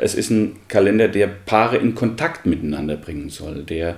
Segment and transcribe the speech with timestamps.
[0.00, 3.96] Es ist ein Kalender, der Paare in Kontakt miteinander bringen soll, der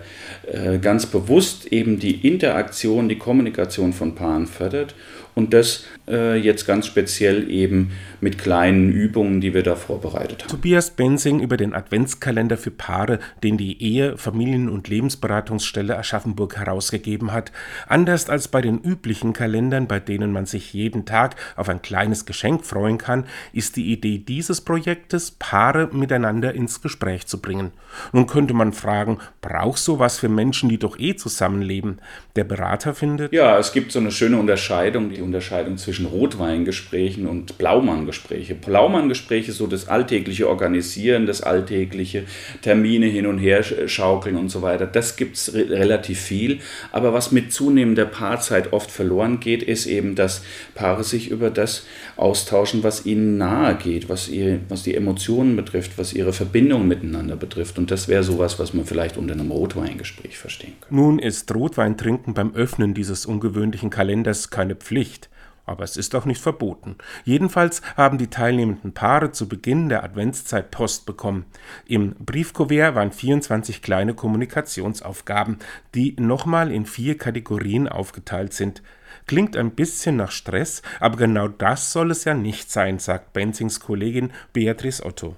[0.50, 4.94] äh, ganz bewusst eben die Interaktion, die Kommunikation von Paaren fördert
[5.34, 10.50] und das äh, jetzt ganz speziell eben mit kleinen Übungen, die wir da vorbereitet haben.
[10.50, 17.32] Tobias Bensing über den Adventskalender für Paare, den die Ehe, Familien- und Lebensberatungsstelle Aschaffenburg herausgegeben
[17.32, 17.52] hat.
[17.88, 22.26] Anders als bei den üblichen Kalendern, bei denen man sich jeden Tag auf ein kleines
[22.26, 27.72] Geschenk freuen kann, ist die Idee dieses Projektes, Paare miteinander ins Gespräch zu bringen.
[28.12, 31.98] Nun könnte man fragen, braucht sowas für Menschen, die doch eh zusammenleben?
[32.36, 33.32] Der Berater findet.
[33.32, 38.54] Ja, es gibt so eine schöne Unterscheidung, die Unterscheidung zwischen Rotweingesprächen und Blaumanngespräche.
[38.54, 42.24] Blaumanngespräche, so das alltägliche Organisieren, das alltägliche
[42.62, 46.60] Termine hin und her schaukeln und so weiter, das gibt es re relativ viel.
[46.92, 50.42] Aber was mit zunehmender Paarzeit oft verloren geht, ist eben, dass
[50.74, 51.86] Paare sich über das
[52.16, 57.36] austauschen, was ihnen nahe geht, was, ihr, was die Emotionen betrifft, was ihre Verbindung miteinander
[57.36, 57.78] betrifft.
[57.78, 60.94] Und das wäre sowas, was man vielleicht unter einem Rotweingespräch verstehen könnte.
[60.94, 65.28] Nun ist Rotweintrinken beim Öffnen dieses ungewöhnlichen Kalenders keine Pflicht.
[65.64, 66.96] Aber es ist auch nicht verboten.
[67.24, 71.44] Jedenfalls haben die teilnehmenden Paare zu Beginn der Adventszeit Post bekommen.
[71.86, 75.58] Im Briefkuvert waren 24 kleine Kommunikationsaufgaben,
[75.94, 78.82] die nochmal in vier Kategorien aufgeteilt sind.
[79.26, 83.78] Klingt ein bisschen nach Stress, aber genau das soll es ja nicht sein, sagt Benzings
[83.78, 85.36] Kollegin Beatrice Otto.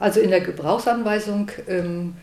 [0.00, 2.16] Also in der Gebrauchsanweisung ähm,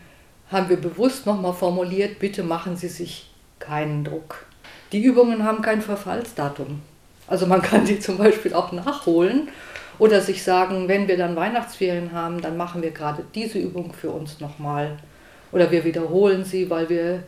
[0.50, 4.46] haben wir bewusst nochmal formuliert, bitte machen Sie sich keinen Druck.
[4.92, 6.82] Die Übungen haben kein Verfallsdatum.
[7.28, 9.48] Also man kann sie zum Beispiel auch nachholen
[9.98, 14.10] oder sich sagen, wenn wir dann Weihnachtsferien haben, dann machen wir gerade diese Übung für
[14.10, 14.98] uns nochmal.
[15.52, 17.22] Oder wir wiederholen sie, weil wir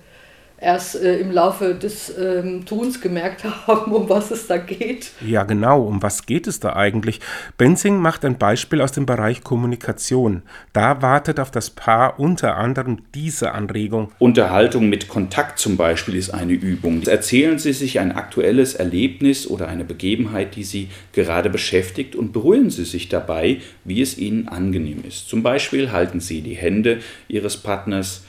[0.61, 5.11] erst äh, im Laufe des ähm, Tuns gemerkt haben, um was es da geht.
[5.27, 7.21] Ja, genau, um was geht es da eigentlich?
[7.57, 10.43] Benzing macht ein Beispiel aus dem Bereich Kommunikation.
[10.73, 14.13] Da wartet auf das Paar unter anderem diese Anregung.
[14.19, 17.03] Unterhaltung mit Kontakt zum Beispiel ist eine Übung.
[17.07, 22.71] Erzählen Sie sich ein aktuelles Erlebnis oder eine Begebenheit, die Sie gerade beschäftigt und beruhigen
[22.71, 25.29] Sie sich dabei, wie es Ihnen angenehm ist.
[25.29, 28.25] Zum Beispiel halten Sie die Hände Ihres Partners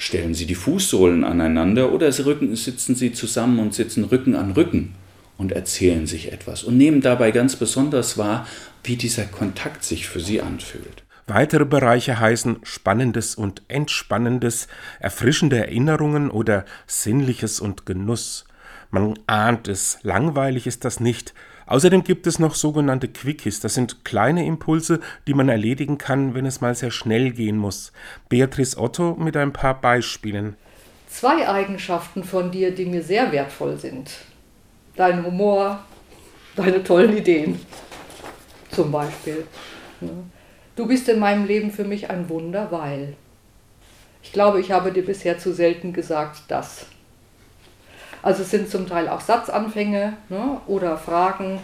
[0.00, 4.94] Stellen Sie die Fußsohlen aneinander oder sitzen Sie zusammen und sitzen Rücken an Rücken
[5.36, 8.46] und erzählen sich etwas und nehmen dabei ganz besonders wahr,
[8.82, 11.04] wie dieser Kontakt sich für Sie anfühlt.
[11.26, 14.68] Weitere Bereiche heißen Spannendes und Entspannendes,
[15.00, 18.46] erfrischende Erinnerungen oder Sinnliches und Genuss.
[18.90, 21.34] Man ahnt es, langweilig ist das nicht,
[21.70, 23.60] Außerdem gibt es noch sogenannte Quickies.
[23.60, 27.92] Das sind kleine Impulse, die man erledigen kann, wenn es mal sehr schnell gehen muss.
[28.28, 30.56] Beatrice Otto mit ein paar Beispielen.
[31.08, 34.10] Zwei Eigenschaften von dir, die mir sehr wertvoll sind.
[34.96, 35.84] Dein Humor,
[36.56, 37.60] deine tollen Ideen.
[38.72, 39.46] Zum Beispiel.
[40.74, 43.14] Du bist in meinem Leben für mich ein Wunder, weil.
[44.24, 46.86] Ich glaube, ich habe dir bisher zu selten gesagt, dass.
[48.22, 51.58] Also es sind zum Teil auch Satzanfänge ne, oder Fragen,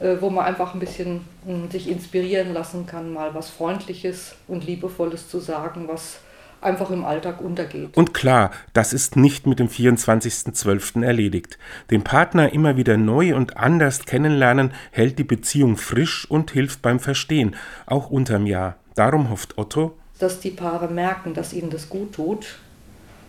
[0.00, 4.34] äh, wo man einfach ein bisschen mh, hm, sich inspirieren lassen kann, mal was Freundliches
[4.46, 6.20] und Liebevolles zu sagen, was
[6.60, 7.96] einfach im Alltag untergeht.
[7.96, 11.04] Und klar, das ist nicht mit dem 24.12.
[11.04, 11.58] erledigt.
[11.90, 16.98] Den Partner immer wieder neu und anders kennenlernen hält die Beziehung frisch und hilft beim
[17.00, 17.54] Verstehen,
[17.86, 18.76] auch unterm Jahr.
[18.94, 22.58] Darum hofft Otto, dass die Paare merken, dass ihnen das gut tut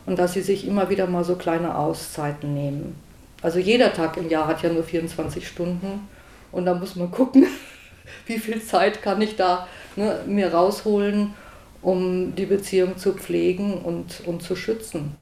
[0.09, 2.95] und dass sie sich immer wieder mal so kleine Auszeiten nehmen.
[3.43, 6.07] Also jeder Tag im Jahr hat ja nur 24 Stunden
[6.51, 7.45] und da muss man gucken,
[8.25, 11.35] wie viel Zeit kann ich da ne, mir rausholen,
[11.83, 15.15] um die Beziehung zu pflegen und, und zu schützen.